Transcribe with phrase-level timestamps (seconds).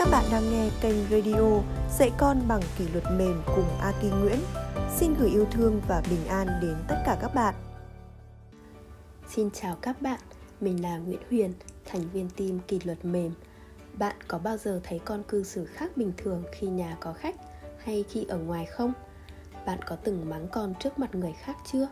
[0.00, 1.60] Các bạn đang nghe kênh radio
[1.98, 4.38] Dạy con bằng kỷ luật mềm cùng Aki Nguyễn.
[4.96, 7.54] Xin gửi yêu thương và bình an đến tất cả các bạn.
[9.28, 10.20] Xin chào các bạn,
[10.60, 11.52] mình là Nguyễn Huyền,
[11.84, 13.32] thành viên team kỷ luật mềm.
[13.98, 17.36] Bạn có bao giờ thấy con cư xử khác bình thường khi nhà có khách
[17.78, 18.92] hay khi ở ngoài không?
[19.66, 21.88] Bạn có từng mắng con trước mặt người khác chưa?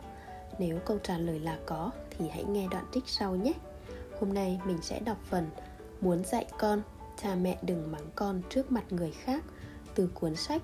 [0.59, 3.53] Nếu câu trả lời là có thì hãy nghe đoạn trích sau nhé.
[4.19, 5.49] Hôm nay mình sẽ đọc phần
[6.01, 6.81] Muốn dạy con,
[7.21, 9.43] cha mẹ đừng mắng con trước mặt người khác
[9.95, 10.61] từ cuốn sách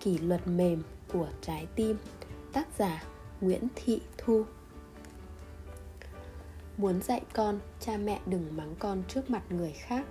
[0.00, 1.96] Kỷ luật mềm của trái tim,
[2.52, 3.02] tác giả
[3.40, 4.44] Nguyễn Thị Thu.
[6.76, 10.06] Muốn dạy con, cha mẹ đừng mắng con trước mặt người khác.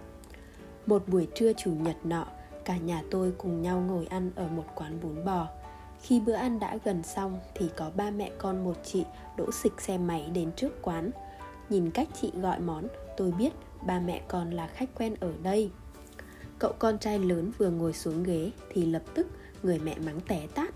[0.86, 2.26] Một buổi trưa chủ nhật nọ,
[2.66, 5.48] cả nhà tôi cùng nhau ngồi ăn ở một quán bún bò.
[6.02, 9.06] Khi bữa ăn đã gần xong thì có ba mẹ con một chị
[9.38, 11.12] đỗ xịch xe máy đến trước quán.
[11.70, 12.88] Nhìn cách chị gọi món,
[13.18, 13.54] tôi biết
[13.86, 15.72] ba mẹ con là khách quen ở đây.
[16.62, 19.28] Cậu con trai lớn vừa ngồi xuống ghế thì lập tức
[19.64, 20.74] người mẹ mắng té tát.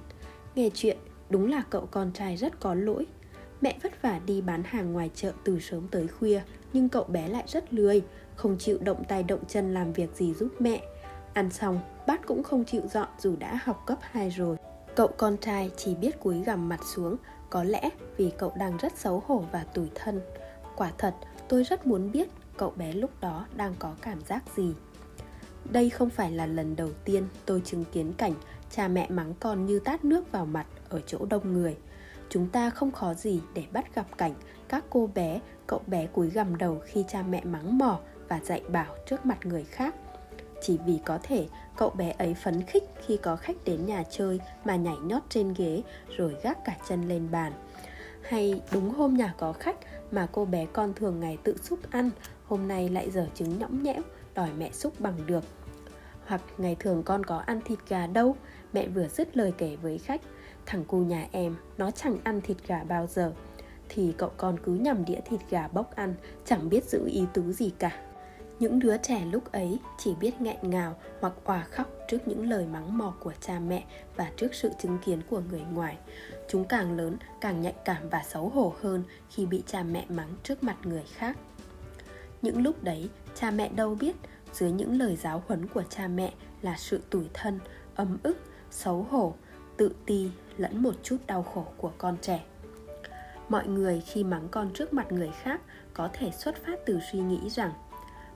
[0.56, 0.98] Nghe chuyện,
[1.30, 3.08] đúng là cậu con trai rất có lỗi.
[3.62, 6.42] Mẹ vất vả đi bán hàng ngoài chợ từ sớm tới khuya,
[6.74, 8.02] nhưng cậu bé lại rất lười,
[8.36, 10.82] không chịu động tay động chân làm việc gì giúp mẹ.
[11.34, 14.58] Ăn xong, bát cũng không chịu dọn dù đã học cấp 2 rồi.
[14.96, 17.16] Cậu con trai chỉ biết cúi gằm mặt xuống,
[17.50, 20.22] có lẽ vì cậu đang rất xấu hổ và tủi thân.
[20.76, 21.16] Quả thật,
[21.48, 24.74] tôi rất muốn biết cậu bé lúc đó đang có cảm giác gì.
[25.72, 28.34] Đây không phải là lần đầu tiên tôi chứng kiến cảnh
[28.72, 31.78] cha mẹ mắng con như tát nước vào mặt ở chỗ đông người.
[32.30, 34.34] Chúng ta không khó gì để bắt gặp cảnh
[34.68, 38.00] các cô bé, cậu bé cúi gằm đầu khi cha mẹ mắng mỏ
[38.30, 39.96] và dạy bảo trước mặt người khác.
[40.62, 44.40] Chỉ vì có thể cậu bé ấy phấn khích khi có khách đến nhà chơi
[44.66, 45.84] mà nhảy nhót trên ghế
[46.18, 47.54] rồi gác cả chân lên bàn.
[48.22, 49.78] Hay đúng hôm nhà có khách
[50.12, 52.10] mà cô bé con thường ngày tự xúc ăn,
[52.46, 54.02] hôm nay lại dở trứng nhõng nhẽo,
[54.36, 55.44] đòi mẹ xúc bằng được.
[56.26, 58.36] Hoặc ngày thường con có ăn thịt gà đâu,
[58.74, 60.22] mẹ vừa dứt lời kể với khách,
[60.66, 63.34] thằng cu nhà em, nó chẳng ăn thịt gà bao giờ.
[63.90, 66.14] Thì cậu con cứ nhầm đĩa thịt gà bốc ăn,
[66.46, 68.02] chẳng biết giữ ý tứ gì cả.
[68.60, 72.66] Những đứa trẻ lúc ấy chỉ biết nghẹn ngào hoặc òa khóc trước những lời
[72.66, 73.84] mắng mỏ của cha mẹ
[74.16, 75.98] và trước sự chứng kiến của người ngoài.
[76.48, 80.30] Chúng càng lớn, càng nhạy cảm và xấu hổ hơn khi bị cha mẹ mắng
[80.44, 81.38] trước mặt người khác.
[82.46, 84.16] Những lúc đấy, cha mẹ đâu biết
[84.54, 87.60] dưới những lời giáo huấn của cha mẹ là sự tủi thân,
[87.96, 88.38] ấm ức,
[88.72, 89.34] xấu hổ,
[89.78, 92.44] tự ti lẫn một chút đau khổ của con trẻ.
[93.50, 95.62] Mọi người khi mắng con trước mặt người khác
[95.94, 97.72] có thể xuất phát từ suy nghĩ rằng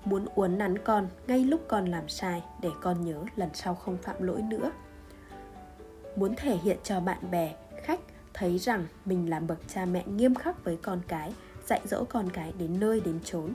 [0.06, 3.98] muốn uốn nắn con ngay lúc con làm sai để con nhớ lần sau không
[3.98, 4.72] phạm lỗi nữa
[6.16, 8.00] muốn thể hiện cho bạn bè khách
[8.34, 11.34] thấy rằng mình là bậc cha mẹ nghiêm khắc với con cái
[11.66, 13.54] dạy dỗ con cái đến nơi đến chốn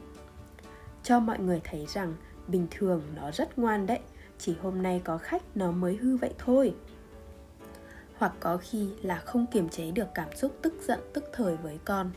[1.04, 2.14] cho mọi người thấy rằng
[2.48, 4.00] bình thường nó rất ngoan đấy,
[4.38, 6.74] chỉ hôm nay có khách nó mới hư vậy thôi.
[8.16, 11.78] Hoặc có khi là không kiềm chế được cảm xúc tức giận, tức thời với
[11.84, 12.10] con.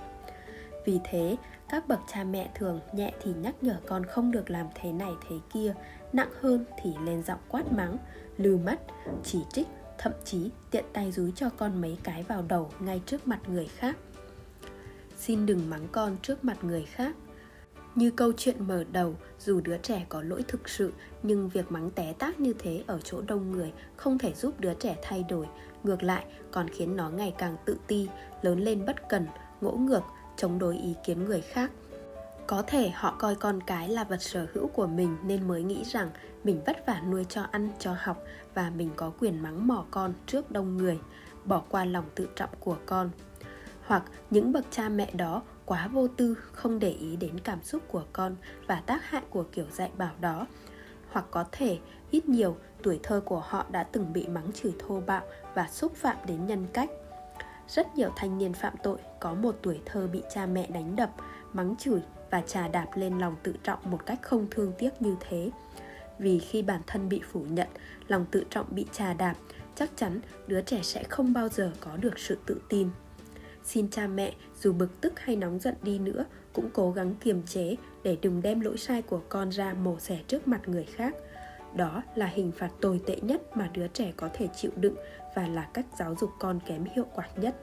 [0.86, 1.36] Vì thế,
[1.70, 5.12] các bậc cha mẹ thường nhẹ thì nhắc nhở con không được làm thế này
[5.30, 5.74] thế kia,
[6.14, 7.98] nặng hơn thì lên giọng quát mắng,
[8.38, 8.80] lừ mắt,
[9.24, 13.28] chỉ trích, thậm chí tiện tay dúi cho con mấy cái vào đầu ngay trước
[13.28, 13.98] mặt người khác.
[15.18, 17.16] Xin đừng mắng con trước mặt người khác
[17.98, 20.94] như câu chuyện mở đầu, dù đứa trẻ có lỗi thực sự,
[21.24, 24.74] nhưng việc mắng té tác như thế ở chỗ đông người không thể giúp đứa
[24.74, 25.46] trẻ thay đổi.
[25.84, 28.08] Ngược lại, còn khiến nó ngày càng tự ti,
[28.42, 29.28] lớn lên bất cần,
[29.62, 30.04] ngỗ ngược,
[30.38, 31.72] chống đối ý kiến người khác.
[32.48, 35.84] Có thể họ coi con cái là vật sở hữu của mình nên mới nghĩ
[35.84, 36.10] rằng
[36.44, 40.14] mình vất vả nuôi cho ăn, cho học và mình có quyền mắng mỏ con
[40.26, 41.00] trước đông người,
[41.46, 43.10] bỏ qua lòng tự trọng của con.
[43.86, 47.82] Hoặc những bậc cha mẹ đó quá vô tư không để ý đến cảm xúc
[47.88, 48.36] của con
[48.68, 50.48] và tác hại của kiểu dạy bảo đó
[51.12, 51.80] hoặc có thể
[52.12, 55.22] ít nhiều tuổi thơ của họ đã từng bị mắng chửi thô bạo
[55.54, 56.90] và xúc phạm đến nhân cách
[57.68, 61.12] rất nhiều thanh niên phạm tội có một tuổi thơ bị cha mẹ đánh đập,
[61.54, 62.02] mắng chửi
[62.32, 65.52] và trà đạp lên lòng tự trọng một cách không thương tiếc như thế.
[66.20, 67.68] Vì khi bản thân bị phủ nhận,
[68.08, 69.36] lòng tự trọng bị trà đạp,
[69.76, 72.90] chắc chắn đứa trẻ sẽ không bao giờ có được sự tự tin.
[73.68, 77.44] Xin cha mẹ, dù bực tức hay nóng giận đi nữa, cũng cố gắng kiềm
[77.44, 81.16] chế để đừng đem lỗi sai của con ra mổ xẻ trước mặt người khác.
[81.76, 84.96] Đó là hình phạt tồi tệ nhất mà đứa trẻ có thể chịu đựng
[85.36, 87.56] và là cách giáo dục con kém hiệu quả nhất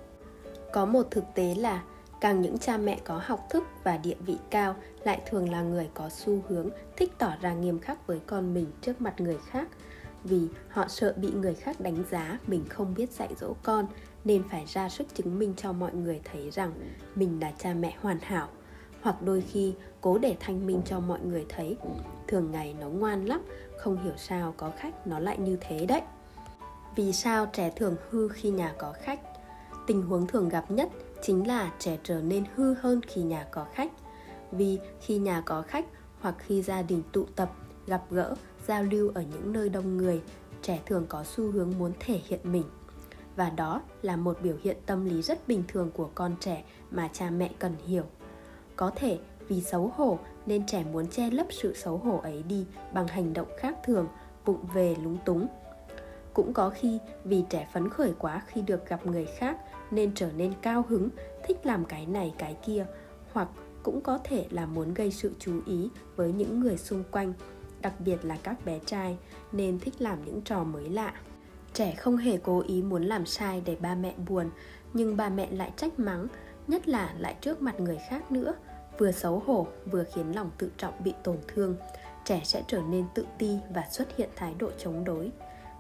[0.75, 1.83] có một thực tế là,
[2.21, 5.91] càng những cha mẹ có học thức và địa vị cao lại thường là người
[5.95, 9.69] có xu hướng thích tỏ ra nghiêm khắc với con mình trước mặt người khác
[10.25, 13.87] vì họ sợ bị người khác đánh giá mình không biết dạy dỗ con
[14.25, 16.73] nên phải ra sức chứng minh cho mọi người thấy rằng
[17.15, 18.49] mình là cha mẹ hoàn hảo.
[19.03, 21.77] Hoặc đôi khi cố để thanh minh cho mọi người thấy.
[22.29, 23.41] Thường ngày nó ngoan lắm,
[23.79, 26.03] không hiểu sao có khách nó lại như thế đấy.
[26.97, 29.21] Vì sao trẻ thường hư khi nhà có khách?
[29.87, 30.89] Tình huống thường gặp nhất
[31.23, 33.93] chính là trẻ trở nên hư hơn khi nhà có khách.
[34.53, 35.87] Vì khi nhà có khách
[36.21, 37.53] hoặc khi gia đình tụ tập,
[37.87, 38.35] gặp gỡ,
[38.67, 40.23] giao lưu ở những nơi đông người,
[40.63, 42.65] trẻ thường có xu hướng muốn thể hiện mình
[43.37, 47.09] và đó là một biểu hiện tâm lý rất bình thường của con trẻ mà
[47.13, 48.05] cha mẹ cần hiểu.
[48.77, 52.67] Có thể vì xấu hổ nên trẻ muốn che lấp sự xấu hổ ấy đi
[52.93, 54.09] bằng hành động khác thường,
[54.45, 55.47] vụng về lúng túng.
[56.35, 59.59] Cũng có khi vì trẻ phấn khởi quá khi được gặp người khác
[59.91, 61.09] nên trở nên cao hứng,
[61.45, 62.87] thích làm cái này, cái kia,
[63.33, 63.49] hoặc
[63.83, 67.33] cũng có thể là muốn gây sự chú ý với những người xung quanh,
[67.81, 69.19] đặc biệt là các bé trai,
[69.53, 71.15] nên thích làm những trò mới lạ
[71.75, 74.51] trẻ không hề cố ý muốn làm sai để ba mẹ buồn,
[74.93, 76.27] nhưng ba mẹ lại trách mắng,
[76.67, 78.55] nhất là lại trước mặt người khác nữa.
[78.99, 81.77] Vừa xấu hổ, vừa khiến lòng tự trọng bị tổn thương,
[82.25, 85.33] trẻ sẽ trở nên tự ti và xuất hiện thái độ chống đối.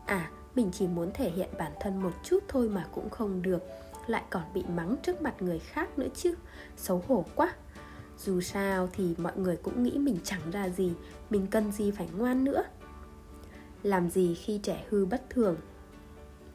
[0.06, 3.62] À mình chỉ muốn thể hiện bản thân một chút thôi mà cũng không được,
[4.06, 6.34] lại còn bị mắng trước mặt người khác nữa chứ.
[6.76, 7.54] Xấu hổ quá.
[8.18, 10.92] Dù sao thì mọi người cũng nghĩ mình chẳng ra gì,
[11.30, 12.62] mình cần gì phải ngoan nữa.
[13.82, 15.56] Làm gì khi trẻ hư bất thường?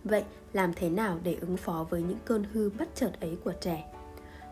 [0.09, 0.23] Vậy
[0.53, 3.93] làm thế nào để ứng phó với những cơn hư bất chợt ấy của trẻ?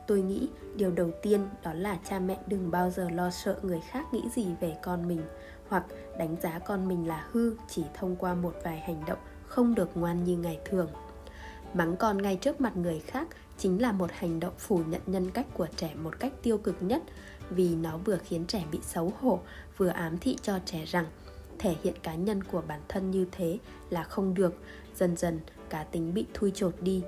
[0.07, 3.81] Tôi nghĩ điều đầu tiên đó là cha mẹ đừng bao giờ lo sợ người
[3.89, 5.21] khác nghĩ gì về con mình,
[5.67, 5.83] hoặc
[6.17, 9.89] đánh giá con mình là hư chỉ thông qua một vài hành động không được
[9.95, 10.89] ngoan như ngày thường.
[11.73, 13.27] Mắng con ngay trước mặt người khác
[13.57, 16.83] chính là một hành động phủ nhận nhân cách của trẻ một cách tiêu cực
[16.83, 17.03] nhất,
[17.49, 19.39] vì nó vừa khiến trẻ bị xấu hổ,
[19.77, 21.05] vừa ám thị cho trẻ rằng
[21.59, 23.57] thể hiện cá nhân của bản thân như thế
[23.89, 24.53] là không được.
[24.95, 25.39] Dần dần,
[25.69, 27.03] cá tính bị thui chột đi.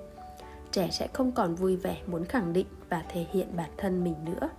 [0.72, 4.16] Trẻ sẽ không còn vui vẻ muốn khẳng định và thể hiện bản thân mình
[4.26, 4.50] nữa.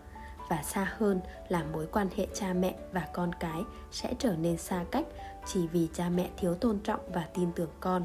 [0.51, 4.57] Và xa hơn là mối quan hệ cha mẹ và con cái sẽ trở nên
[4.57, 5.07] xa cách
[5.47, 8.05] chỉ vì cha mẹ thiếu tôn trọng và tin tưởng con.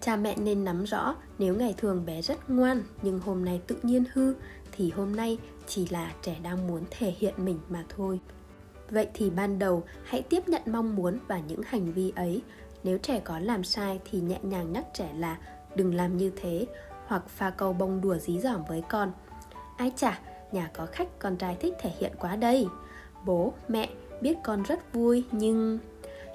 [0.00, 3.76] Cha mẹ nên nắm rõ nếu ngày thường bé rất ngoan nhưng hôm nay tự
[3.82, 4.34] nhiên hư
[4.72, 8.20] thì hôm nay chỉ là trẻ đang muốn thể hiện mình mà thôi
[8.90, 12.42] vậy thì ban đầu, hãy tiếp nhận mong muốn và những hành vi ấy.
[12.84, 15.38] Nếu trẻ có làm sai thì nhẹ nhàng nhắc trẻ là
[15.74, 16.66] đừng làm như thế
[17.06, 19.12] hoặc pha câu bông đùa dí dỏm với con.
[19.76, 20.20] Ai chả,
[20.52, 22.66] nhà có khách con trai thích thể hiện quá đây.
[23.26, 23.88] Bố, mẹ
[24.20, 25.78] biết con rất vui, nhưng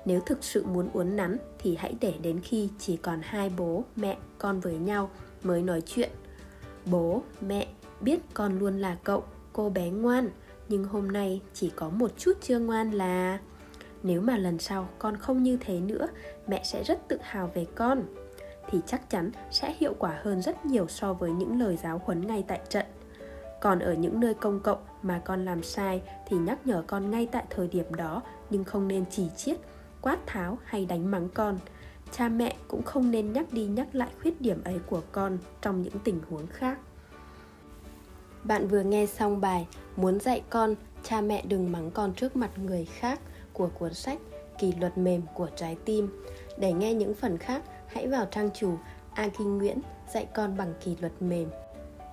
[0.05, 3.83] nếu thực sự muốn uốn nắn thì hãy để đến khi chỉ còn hai bố,
[3.95, 5.09] mẹ, con với nhau
[5.43, 6.09] mới nói chuyện.
[6.85, 7.67] Bố, mẹ
[8.01, 9.23] biết con luôn là cậu,
[9.53, 10.29] cô bé ngoan
[10.69, 13.39] nhưng hôm nay chỉ có một chút chưa ngoan là,
[14.03, 16.07] nếu mà lần sau con không như thế nữa,
[16.47, 18.03] mẹ sẽ rất tự hào về con.
[18.69, 22.27] Thì chắc chắn sẽ hiệu quả hơn rất nhiều so với những lời giáo huấn
[22.27, 22.85] ngay tại trận.
[23.61, 27.27] Còn ở những nơi công cộng mà con làm sai thì nhắc nhở con ngay
[27.31, 29.57] tại thời điểm đó, nhưng không nên chỉ chiết,
[30.01, 31.57] quát tháo hay đánh mắng con.
[32.11, 35.81] Cha mẹ cũng không nên nhắc đi nhắc lại khuyết điểm ấy của con trong
[35.81, 36.79] những tình huống khác
[38.43, 42.51] bạn vừa nghe xong bài muốn dạy con cha mẹ đừng mắng con trước mặt
[42.57, 43.19] người khác
[43.53, 44.19] của cuốn sách
[44.59, 46.23] kỷ luật mềm của trái tim
[46.57, 48.77] để nghe những phần khác hãy vào trang chủ
[49.13, 49.79] A Kinh Nguyễn
[50.13, 51.49] dạy con bằng kỷ luật mềm.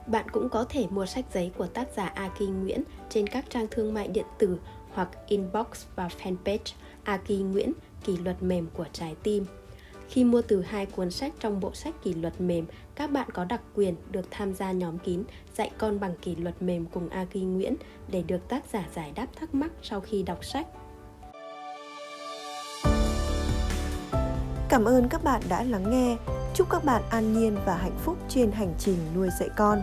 [0.06, 3.44] Bạn cũng có thể mua sách giấy của tác giả A Kinh Nguyễn trên các
[3.50, 4.58] trang thương mại điện tử
[4.92, 5.66] hoặc inbox
[5.96, 6.74] và fanpage
[7.04, 7.72] A Kinh Nguyễn
[8.04, 9.46] kỷ luật mềm của trái tim.
[10.08, 12.66] Khi mua từ hai cuốn sách trong bộ sách kỷ luật mềm,
[13.00, 15.22] các bạn có đặc quyền được tham gia nhóm kín,
[15.56, 17.74] dạy con bằng kỷ luật mềm cùng A Nguyễn
[18.08, 20.66] để được tác giả giải đáp thắc mắc sau khi đọc sách.
[24.68, 26.16] Cảm ơn các bạn đã lắng nghe.
[26.54, 29.82] Chúc các bạn an nhiên và hạnh phúc trên hành trình nuôi dạy con.